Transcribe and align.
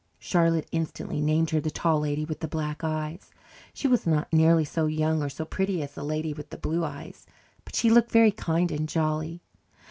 Charlotte 0.17 0.67
instantly 0.71 1.21
named 1.21 1.51
her 1.51 1.59
the 1.61 1.69
Tall 1.69 1.99
Lady 1.99 2.25
with 2.25 2.39
the 2.39 2.47
Black 2.47 2.83
Eyes. 2.83 3.29
She 3.71 3.87
was 3.87 4.07
not 4.07 4.33
nearly 4.33 4.65
so 4.65 4.87
young 4.87 5.21
or 5.21 5.29
so 5.29 5.45
pretty 5.45 5.83
as 5.83 5.93
the 5.93 6.03
Lady 6.03 6.33
with 6.33 6.49
the 6.49 6.57
Blue 6.57 6.83
Eyes, 6.83 7.27
but 7.65 7.75
she 7.75 7.91
looked 7.91 8.09
very 8.09 8.31
kind 8.31 8.71
and 8.71 8.89
jolly. 8.89 9.43